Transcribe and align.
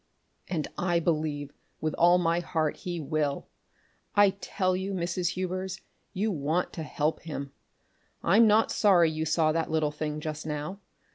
and 0.47 0.67
I 0.79 0.99
believe 0.99 1.51
with 1.79 1.93
all 1.93 2.17
my 2.17 2.39
heart 2.39 2.77
he 2.77 2.99
will! 2.99 3.45
I 4.15 4.31
tell 4.31 4.75
you, 4.75 4.95
Mrs. 4.95 5.33
Hubers, 5.33 5.79
you 6.11 6.31
want 6.31 6.73
to 6.73 6.81
help 6.81 7.19
him! 7.19 7.51
I'm 8.23 8.47
not 8.47 8.71
sorry 8.71 9.11
you 9.11 9.25
saw 9.25 9.51
that 9.51 9.69
little 9.69 9.91
thing 9.91 10.19
just 10.19 10.43
now. 10.43 10.79